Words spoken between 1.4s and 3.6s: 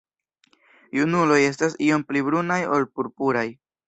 estas iom pli brunaj ol purpuraj.